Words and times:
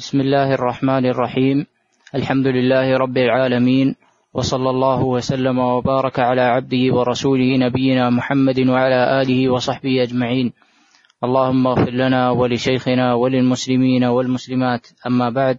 بسم 0.00 0.20
الله 0.20 0.54
الرحمن 0.54 1.06
الرحيم. 1.06 1.66
الحمد 2.14 2.46
لله 2.46 2.96
رب 2.96 3.16
العالمين 3.16 3.96
وصلى 4.34 4.70
الله 4.70 5.04
وسلم 5.04 5.58
وبارك 5.58 6.18
على 6.18 6.40
عبده 6.40 6.94
ورسوله 6.96 7.56
نبينا 7.56 8.10
محمد 8.10 8.68
وعلى 8.68 9.20
آله 9.20 9.52
وصحبه 9.52 10.02
أجمعين. 10.02 10.52
اللهم 11.24 11.66
اغفر 11.66 11.90
لنا 11.90 12.30
ولشيخنا 12.30 13.14
وللمسلمين 13.14 14.04
والمسلمات. 14.04 14.88
أما 15.06 15.30
بعد 15.30 15.58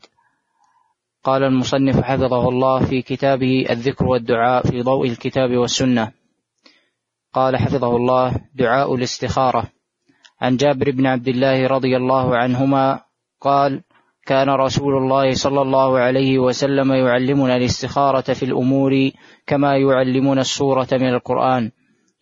قال 1.23 1.43
المصنف 1.43 2.01
حفظه 2.01 2.49
الله 2.49 2.85
في 2.85 3.01
كتابه 3.01 3.65
الذكر 3.69 4.05
والدعاء 4.05 4.67
في 4.71 4.81
ضوء 4.81 5.07
الكتاب 5.07 5.57
والسنة. 5.57 6.11
قال 7.33 7.57
حفظه 7.57 7.95
الله 7.95 8.35
دعاء 8.55 8.95
الاستخارة 8.95 9.63
عن 10.41 10.57
جابر 10.57 10.91
بن 10.91 11.05
عبد 11.05 11.27
الله 11.27 11.67
رضي 11.67 11.97
الله 11.97 12.37
عنهما 12.37 12.99
قال 13.41 13.81
كان 14.25 14.49
رسول 14.49 14.97
الله 14.97 15.33
صلى 15.33 15.61
الله 15.61 15.99
عليه 15.99 16.39
وسلم 16.39 16.91
يعلمنا 16.91 17.55
الاستخارة 17.55 18.33
في 18.33 18.43
الأمور 18.43 19.11
كما 19.47 19.77
يعلمنا 19.77 20.41
السورة 20.41 20.87
من 20.91 21.09
القرآن. 21.09 21.71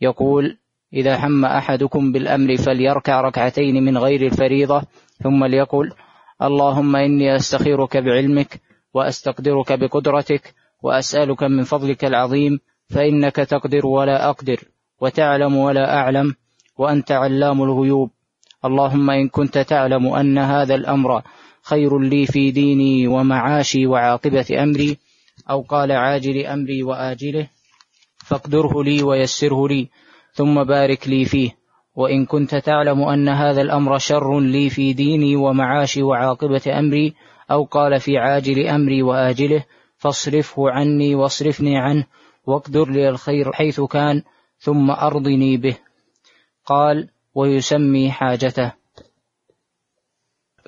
يقول 0.02 0.58
إذا 0.94 1.26
هم 1.26 1.46
أحدكم 1.46 2.12
بالأمر 2.12 2.58
فليركع 2.58 3.22
ركعتين 3.22 3.84
من 3.84 3.98
غير 3.98 4.26
الفريضه 4.26 4.82
ثم 5.24 5.46
ليقل 5.46 5.92
اللهم 6.42 6.96
إني 6.96 7.36
أستخيرك 7.36 7.98
بعلمك 7.98 8.62
وأستقدرك 8.94 9.80
بقدرتك 9.80 10.54
وأسألك 10.84 11.44
من 11.44 11.64
فضلك 11.64 12.06
العظيم 12.06 12.60
فإنك 12.90 13.36
تقدر 13.36 13.88
ولا 13.88 14.30
أقدر 14.30 14.64
وتعلم 15.02 15.56
ولا 15.56 15.98
أعلم 15.98 16.36
وأنت 16.78 17.12
علام 17.12 17.64
الغيوب 17.64 18.12
اللهم 18.66 19.10
إن 19.10 19.30
كنت 19.30 19.58
تعلم 19.58 20.08
أن 20.08 20.38
هذا 20.38 20.76
الأمر 20.76 21.22
خير 21.64 22.00
لي 22.00 22.26
في 22.26 22.52
ديني 22.52 23.08
ومعاشي 23.08 23.88
وعاقبة 23.88 24.46
أمري 24.64 24.98
أو 25.50 25.62
قال 25.62 25.92
عاجل 25.92 26.46
أمري 26.46 26.84
وآجله 26.84 27.50
فاقدره 28.18 28.84
لي 28.84 29.04
ويسره 29.04 29.68
لي 29.68 29.90
ثم 30.34 30.64
بارك 30.64 31.08
لي 31.08 31.26
فيه. 31.26 31.60
وإن 31.96 32.26
كنت 32.26 32.56
تعلم 32.56 33.02
أن 33.02 33.30
هذا 33.30 33.62
الأمر 33.62 33.98
شر 33.98 34.40
لي 34.40 34.70
في 34.70 34.94
ديني 34.94 35.36
ومعاشي 35.36 36.04
وعاقبة 36.04 36.80
أمري 36.80 37.14
أو 37.52 37.64
قال 37.64 38.00
في 38.00 38.18
عاجل 38.18 38.68
أمري 38.68 39.04
وآجله 39.04 39.66
فاصرفه 39.98 40.70
عني 40.70 41.16
واصرفني 41.16 41.78
عنه 41.78 42.06
واقدر 42.46 42.90
لي 42.90 43.10
الخير 43.10 43.52
حيث 43.52 43.82
كان 43.82 44.24
ثم 44.60 44.92
أرضني 44.92 45.58
به. 45.58 45.78
قال 46.66 47.10
ويسمي 47.36 48.12
حاجته. 48.12 48.79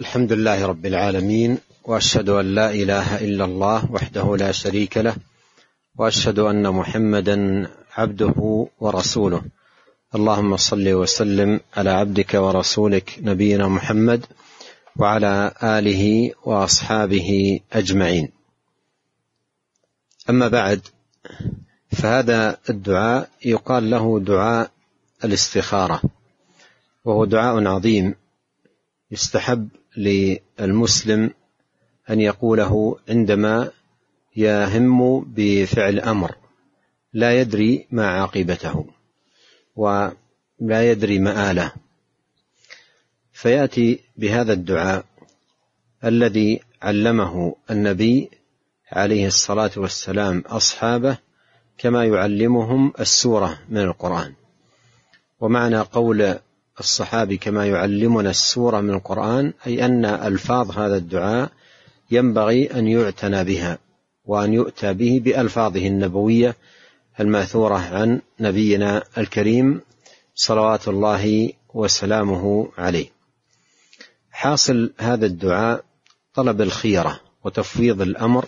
الحمد 0.01 0.33
لله 0.33 0.65
رب 0.65 0.85
العالمين 0.85 1.57
وأشهد 1.83 2.29
أن 2.29 2.55
لا 2.55 2.71
إله 2.71 3.17
إلا 3.25 3.45
الله 3.45 3.91
وحده 3.91 4.37
لا 4.37 4.51
شريك 4.51 4.97
له 4.97 5.15
وأشهد 5.97 6.39
أن 6.39 6.69
محمدا 6.69 7.67
عبده 7.97 8.67
ورسوله. 8.79 9.41
اللهم 10.15 10.57
صل 10.57 10.93
وسلم 10.93 11.59
على 11.77 11.89
عبدك 11.89 12.33
ورسولك 12.33 13.19
نبينا 13.21 13.67
محمد 13.67 14.25
وعلى 14.95 15.51
آله 15.63 16.31
وأصحابه 16.45 17.59
أجمعين. 17.73 18.29
أما 20.29 20.47
بعد 20.47 20.81
فهذا 21.91 22.57
الدعاء 22.69 23.29
يقال 23.45 23.89
له 23.89 24.19
دعاء 24.19 24.71
الاستخارة 25.23 26.01
وهو 27.05 27.25
دعاء 27.25 27.67
عظيم. 27.67 28.20
يستحب 29.11 29.69
للمسلم 29.97 31.31
أن 32.09 32.21
يقوله 32.21 32.97
عندما 33.09 33.71
يهم 34.35 35.23
بفعل 35.35 35.99
أمر 35.99 36.35
لا 37.13 37.39
يدري 37.41 37.87
ما 37.91 38.07
عاقبته 38.07 38.85
ولا 39.75 40.91
يدري 40.91 41.19
مآله. 41.19 41.71
فيأتي 43.33 43.99
بهذا 44.17 44.53
الدعاء 44.53 45.05
الذي 46.03 46.61
علمه 46.81 47.55
النبي 47.71 48.29
عليه 48.91 49.27
الصلاة 49.27 49.71
والسلام 49.77 50.43
أصحابه 50.45 51.17
كما 51.77 52.05
يعلمهم 52.05 52.93
السورة 52.99 53.59
من 53.69 53.81
القرآن. 53.81 54.33
ومعنى 55.39 55.79
قول 55.79 56.39
الصحابي 56.81 57.37
كما 57.37 57.65
يعلمنا 57.65 58.29
السورة 58.29 58.81
من 58.81 58.93
القرآن 58.93 59.53
أي 59.67 59.85
أن 59.85 60.05
ألفاظ 60.05 60.71
هذا 60.71 60.97
الدعاء 60.97 61.51
ينبغي 62.11 62.65
أن 62.79 62.87
يعتنى 62.87 63.43
بها 63.43 63.77
وأن 64.25 64.53
يؤتى 64.53 64.93
به 64.93 65.21
بألفاظه 65.23 65.87
النبوية 65.87 66.55
الماثورة 67.19 67.75
عن 67.75 68.21
نبينا 68.39 69.03
الكريم 69.17 69.81
صلوات 70.35 70.87
الله 70.87 71.53
وسلامه 71.73 72.71
عليه. 72.77 73.07
حاصل 74.31 74.93
هذا 74.97 75.25
الدعاء 75.25 75.83
طلب 76.33 76.61
الخيرة 76.61 77.19
وتفويض 77.43 78.01
الأمر 78.01 78.45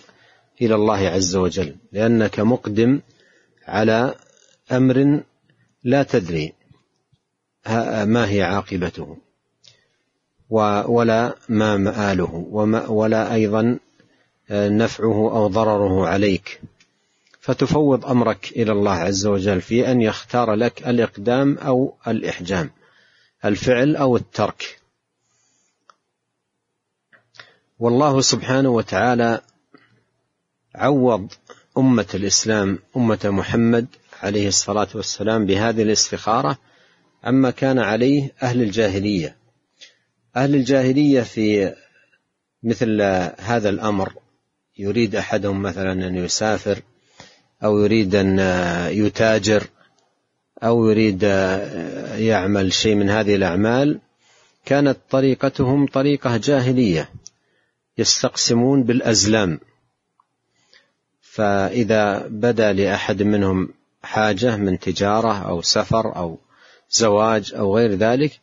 إلى 0.62 0.74
الله 0.74 0.98
عز 0.98 1.36
وجل 1.36 1.76
لأنك 1.92 2.40
مقدم 2.40 3.00
على 3.66 4.14
أمر 4.72 5.22
لا 5.84 6.02
تدري 6.02 6.52
ما 8.04 8.28
هي 8.28 8.42
عاقبته؟ 8.42 9.16
ولا 10.50 11.34
ما 11.48 11.76
مآله 11.76 12.34
ولا 12.88 13.34
أيضا 13.34 13.78
نفعه 14.50 15.36
أو 15.36 15.46
ضرره 15.46 16.08
عليك. 16.08 16.60
فتفوض 17.40 18.06
أمرك 18.06 18.52
إلى 18.56 18.72
الله 18.72 18.92
عز 18.92 19.26
وجل 19.26 19.60
في 19.60 19.90
أن 19.90 20.02
يختار 20.02 20.54
لك 20.54 20.88
الإقدام 20.88 21.58
أو 21.58 21.94
الإحجام 22.06 22.70
الفعل 23.44 23.96
أو 23.96 24.16
الترك. 24.16 24.80
والله 27.78 28.20
سبحانه 28.20 28.68
وتعالى 28.68 29.40
عوض 30.74 31.32
أمة 31.78 32.06
الإسلام 32.14 32.78
أمة 32.96 33.20
محمد 33.24 33.86
عليه 34.22 34.48
الصلاة 34.48 34.88
والسلام 34.94 35.46
بهذه 35.46 35.82
الاستخارة 35.82 36.58
عما 37.24 37.50
كان 37.50 37.78
عليه 37.78 38.32
أهل 38.42 38.62
الجاهلية. 38.62 39.36
أهل 40.36 40.54
الجاهلية 40.54 41.20
في 41.20 41.74
مثل 42.62 43.02
هذا 43.38 43.68
الأمر 43.68 44.12
يريد 44.78 45.16
أحدهم 45.16 45.62
مثلا 45.62 45.92
أن 45.92 46.14
يسافر 46.14 46.82
أو 47.64 47.78
يريد 47.78 48.14
أن 48.14 48.38
يتاجر 48.90 49.66
أو 50.62 50.90
يريد 50.90 51.22
يعمل 52.18 52.72
شيء 52.72 52.94
من 52.94 53.10
هذه 53.10 53.34
الأعمال 53.34 54.00
كانت 54.64 54.96
طريقتهم 55.10 55.86
طريقة 55.86 56.36
جاهلية 56.36 57.10
يستقسمون 57.98 58.82
بالأزلام. 58.82 59.60
فإذا 61.20 62.26
بدا 62.26 62.72
لأحد 62.72 63.22
منهم 63.22 63.68
حاجة 64.02 64.56
من 64.56 64.78
تجارة 64.78 65.48
أو 65.48 65.62
سفر 65.62 66.16
أو 66.16 66.38
زواج 66.90 67.54
أو 67.54 67.76
غير 67.76 67.94
ذلك 67.94 68.40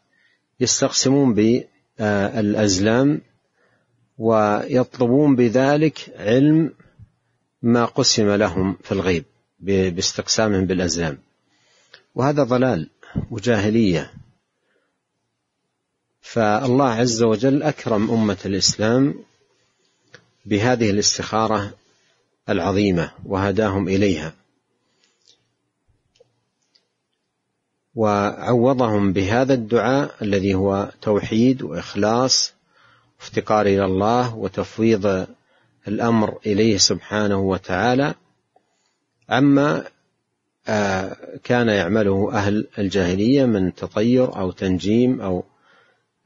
يستقسمون 0.59 1.33
بالأزلام 1.33 3.21
ويطلبون 4.17 5.35
بذلك 5.35 6.13
علم 6.19 6.73
ما 7.61 7.85
قسم 7.85 8.29
لهم 8.29 8.77
في 8.83 8.91
الغيب 8.91 9.25
باستقسامهم 9.59 10.65
بالأزلام. 10.65 11.17
وهذا 12.15 12.43
ضلال 12.43 12.89
وجاهلية. 13.31 14.13
فالله 16.21 16.89
عز 16.89 17.23
وجل 17.23 17.63
أكرم 17.63 18.11
أمة 18.11 18.37
الإسلام 18.45 19.15
بهذه 20.45 20.89
الاستخارة 20.89 21.73
العظيمة 22.49 23.11
وهداهم 23.25 23.87
إليها. 23.87 24.33
وعوضهم 27.95 29.13
بهذا 29.13 29.53
الدعاء 29.53 30.15
الذي 30.21 30.53
هو 30.55 30.91
توحيد 31.01 31.61
وإخلاص 31.61 32.53
وافتقار 33.19 33.65
إلى 33.65 33.85
الله 33.85 34.35
وتفويض 34.35 35.27
الأمر 35.87 36.39
إليه 36.45 36.77
سبحانه 36.77 37.39
وتعالى. 37.39 38.13
عما 39.29 39.83
آه، 40.67 41.17
كان 41.43 41.67
يعمله 41.67 42.33
أهل 42.33 42.67
الجاهلية 42.79 43.45
من 43.45 43.75
تطير 43.75 44.35
أو 44.35 44.51
تنجيم 44.51 45.21
أو 45.21 45.43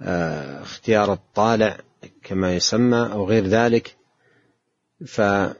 آه، 0.02 0.62
اختيار 0.62 1.14
الطالع 1.14 1.78
كما 2.24 2.56
يسمى 2.56 3.10
أو 3.12 3.26
غير 3.26 3.46
ذلك. 3.48 3.96
فهذه 5.08 5.54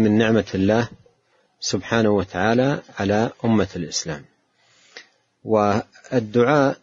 من 0.00 0.18
نعمة 0.18 0.46
الله 0.54 0.88
سبحانه 1.60 2.10
وتعالى 2.10 2.82
على 2.98 3.30
أمة 3.44 3.68
الإسلام. 3.76 4.31
والدعاء 5.44 6.78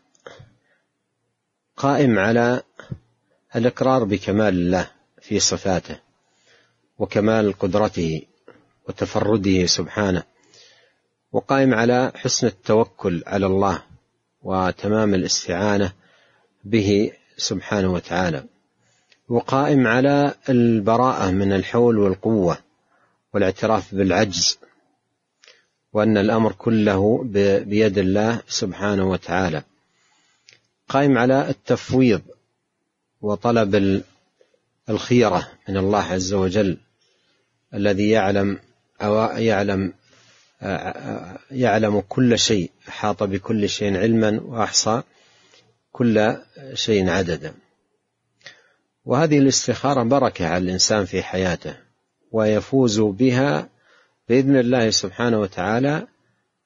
قائم 1.77 2.19
على 2.19 2.61
الإقرار 3.56 4.03
بكمال 4.03 4.53
الله 4.53 4.88
في 5.21 5.39
صفاته 5.39 6.00
وكمال 7.00 7.59
قدرته 7.59 8.21
وتفرده 8.88 9.65
سبحانه 9.65 10.23
وقائم 11.31 11.73
على 11.73 12.11
حسن 12.15 12.47
التوكل 12.47 13.23
على 13.27 13.45
الله 13.45 13.81
وتمام 14.44 15.13
الاستعانة 15.13 15.91
به 16.63 17.12
سبحانه 17.38 17.94
وتعالى 17.94 18.44
وقائم 19.29 19.88
على 19.88 20.33
البراءة 20.50 21.31
من 21.31 21.53
الحول 21.53 21.97
والقوة 21.97 22.57
والاعتراف 23.33 23.95
بالعجز 23.95 24.59
وأن 25.94 26.18
الأمر 26.18 26.51
كله 26.51 27.24
بيد 27.65 27.97
الله 27.97 28.41
سبحانه 28.47 29.09
وتعالى. 29.09 29.63
قائم 30.89 31.18
على 31.18 31.50
التفويض 31.50 32.21
وطلب 33.21 34.03
الخيرة 34.89 35.51
من 35.69 35.77
الله 35.77 36.03
عز 36.03 36.33
وجل 36.33 36.77
الذي 37.74 38.09
يعلم 38.09 38.59
يعلم 39.38 39.94
يعلم 41.51 42.03
كل 42.09 42.39
شيء 42.39 42.71
أحاط 42.89 43.24
بكل 43.24 43.69
شيء 43.69 43.97
علما 43.97 44.41
وأحصى 44.41 45.01
كل 45.91 46.38
شيء 46.74 47.09
عددا. 47.09 47.53
وهذه 49.06 49.39
الاستخارة 49.39 50.03
بركة 50.03 50.47
على 50.47 50.63
الإنسان 50.63 51.06
في 51.06 51.24
حياته 51.24 51.75
ويفوز 52.31 53.00
بها 53.00 53.69
بإذن 54.29 54.55
الله 54.57 54.89
سبحانه 54.89 55.39
وتعالى 55.39 56.07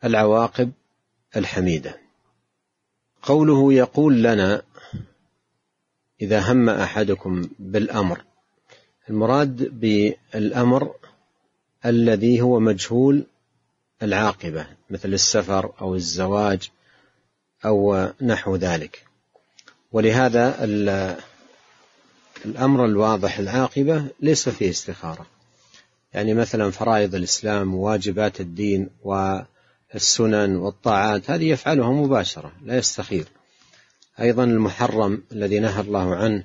العواقب 0.03 0.71
الحميدة. 1.35 1.99
قوله 3.21 3.73
يقول 3.73 4.23
لنا 4.23 4.61
إذا 6.21 6.51
هم 6.51 6.69
أحدكم 6.69 7.49
بالأمر 7.59 8.23
المراد 9.09 9.79
بالأمر 9.79 10.95
الذي 11.85 12.41
هو 12.41 12.59
مجهول 12.59 13.25
العاقبة 14.03 14.67
مثل 14.89 15.13
السفر 15.13 15.73
أو 15.81 15.95
الزواج 15.95 16.69
أو 17.65 18.09
نحو 18.21 18.55
ذلك. 18.55 19.05
ولهذا 19.91 20.63
الأمر 22.45 22.85
الواضح 22.85 23.39
العاقبة 23.39 24.05
ليس 24.19 24.49
فيه 24.49 24.69
استخارة. 24.69 25.32
يعني 26.13 26.33
مثلا 26.33 26.71
فرائض 26.71 27.15
الإسلام 27.15 27.75
وواجبات 27.75 28.41
الدين 28.41 28.89
والسنن 29.03 30.55
والطاعات 30.55 31.31
هذه 31.31 31.49
يفعلها 31.49 31.91
مباشرة 31.91 32.51
لا 32.65 32.77
يستخير. 32.77 33.27
أيضا 34.19 34.43
المحرم 34.43 35.23
الذي 35.31 35.59
نهى 35.59 35.81
الله 35.81 36.15
عنه 36.15 36.43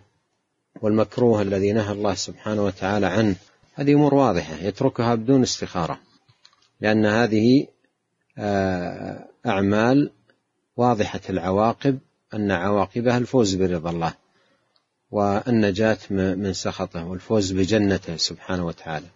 والمكروه 0.82 1.42
الذي 1.42 1.72
نهى 1.72 1.92
الله 1.92 2.14
سبحانه 2.14 2.64
وتعالى 2.64 3.06
عنه 3.06 3.36
هذه 3.74 3.94
أمور 3.94 4.14
واضحة 4.14 4.54
يتركها 4.54 5.14
بدون 5.14 5.42
استخارة 5.42 6.00
لأن 6.80 7.06
هذه 7.06 7.66
آه، 8.38 9.28
أعمال 9.46 10.10
واضحة 10.76 11.20
العواقب 11.30 11.98
أن 12.34 12.50
عواقبها 12.50 13.18
الفوز 13.18 13.54
برضا 13.54 13.90
الله 13.90 14.14
والنجاة 15.10 15.98
من 16.10 16.52
سخطه 16.52 17.04
والفوز 17.04 17.52
بجنته 17.52 18.16
سبحانه 18.16 18.66
وتعالى. 18.66 19.06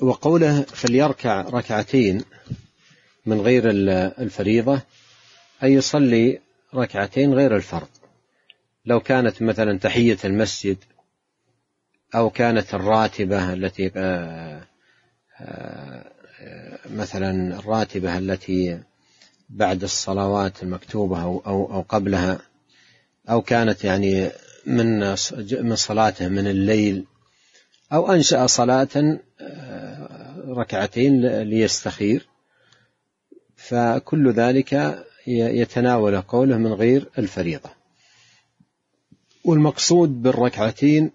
وقوله 0.00 0.62
فليركع 0.62 1.40
ركعتين 1.40 2.24
من 3.26 3.40
غير 3.40 3.62
الفريضة 4.18 4.80
أي 5.62 5.72
يصلي 5.72 6.40
ركعتين 6.74 7.34
غير 7.34 7.56
الفرض. 7.56 7.88
لو 8.86 9.00
كانت 9.00 9.42
مثلا 9.42 9.78
تحية 9.78 10.18
المسجد 10.24 10.76
أو 12.14 12.30
كانت 12.30 12.74
الراتبة 12.74 13.52
التي 13.52 13.92
آه، 13.96 14.62
آه، 15.40 16.10
مثلا 16.90 17.58
الراتبة 17.58 18.18
التي 18.18 18.80
بعد 19.50 19.82
الصلوات 19.82 20.62
المكتوبة 20.62 21.22
أو 21.22 21.42
أو 21.46 21.84
قبلها 21.88 22.38
أو 23.30 23.42
كانت 23.42 23.84
يعني 23.84 24.30
من 24.66 25.16
من 25.52 25.76
صلاته 25.76 26.28
من 26.28 26.46
الليل 26.46 27.04
أو 27.92 28.12
أنشأ 28.12 28.46
صلاة 28.46 29.18
ركعتين 30.52 31.42
ليستخير 31.42 32.28
فكل 33.56 34.32
ذلك 34.32 35.04
يتناول 35.26 36.20
قوله 36.20 36.56
من 36.56 36.72
غير 36.72 37.08
الفريضة. 37.18 37.70
والمقصود 39.44 40.22
بالركعتين 40.22 41.10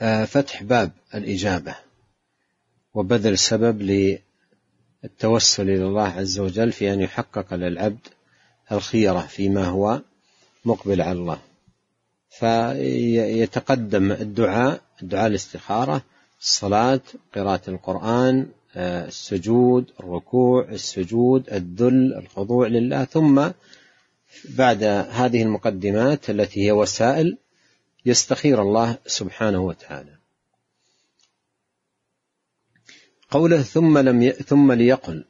آه، 0.00 0.24
فتح 0.24 0.62
باب 0.62 0.92
الإجابة 1.14 1.76
وبذل 2.94 3.38
سبب 3.38 3.82
للتوسل 5.02 5.70
إلى 5.70 5.84
الله 5.84 6.08
عز 6.08 6.38
وجل 6.38 6.72
في 6.72 6.92
أن 6.92 7.00
يحقق 7.00 7.54
للعبد 7.54 8.08
الخيرة 8.72 9.20
فيما 9.20 9.64
هو 9.64 10.02
مقبل 10.64 11.00
على 11.00 11.18
الله. 11.18 11.38
فيتقدم 12.30 14.12
الدعاء 14.12 14.80
دعاء 15.02 15.26
الاستخارة 15.26 16.02
الصلاة 16.40 17.00
قراءة 17.34 17.70
القرآن 17.70 18.50
آه، 18.76 19.06
السجود 19.06 19.92
الركوع 20.00 20.68
السجود 20.68 21.50
الذل 21.50 22.14
الخضوع 22.14 22.66
لله. 22.66 23.04
ثم 23.04 23.50
بعد 24.44 24.82
هذه 25.10 25.42
المقدمات 25.42 26.30
التي 26.30 26.66
هي 26.66 26.72
وسائل 26.72 27.38
يستخير 28.06 28.62
الله 28.62 28.98
سبحانه 29.06 29.60
وتعالى. 29.60 30.16
قوله 33.30 33.62
ثم 33.62 33.98
لم 33.98 34.22
ي... 34.22 34.32
ثم 34.32 34.72
ليقل. 34.72 35.24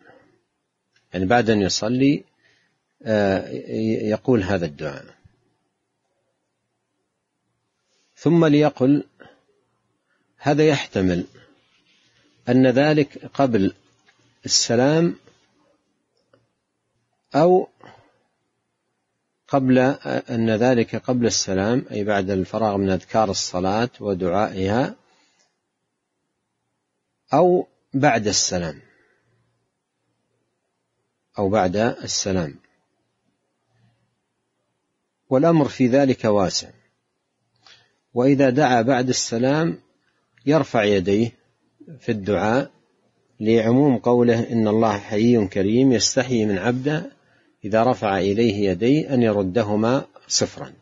يعني 1.12 1.26
بعد 1.26 1.50
أن 1.50 1.62
يصلي 1.62 2.25
آه، 3.02 3.49
يقول 4.02 4.43
هذا 4.43 4.67
الدعاء. 4.67 5.17
ثم 8.17 8.47
ليقل 8.47 9.05
هذا 10.38 10.67
يحتمل 10.67 11.27
أن 12.49 12.67
ذلك 12.67 13.31
قبل 13.35 13.75
السلام 14.44 15.17
أو 17.35 17.69
قبل 19.49 19.79
أن 19.79 20.50
ذلك 20.50 20.97
قبل 20.97 21.27
السلام 21.27 21.85
أي 21.91 22.05
بعد 22.05 22.31
الفراغ 22.31 22.77
من 22.77 22.91
أذكار 22.91 23.31
الصلاة 23.31 23.91
ودعائها 24.00 24.95
أو 27.33 27.66
بعد 27.95 28.26
السلام. 28.26 28.81
أو 31.38 31.49
بعد 31.49 31.76
السلام. 31.76 32.55
والأمر 35.28 35.69
في 35.69 35.87
ذلك 35.87 36.25
واسع. 36.25 36.71
وإذا 38.14 38.50
دعا 38.50 38.83
بعد 38.83 39.09
السلام 39.09 39.78
يرفع 40.47 40.85
يديه 40.85 41.33
في 42.00 42.12
الدعاء 42.12 42.71
لعموم 43.41 43.99
قوله 43.99 44.53
إن 44.53 44.69
الله 44.69 44.99
حيي 44.99 45.47
كريم 45.47 45.93
يستحيي 45.93 46.47
من 46.47 46.59
عبده 46.59 47.11
إذا 47.65 47.83
رفع 47.83 48.19
إليه 48.19 48.71
يديه 48.71 49.15
أن 49.15 49.23
يردهما 49.23 50.05
صفرا. 50.29 50.73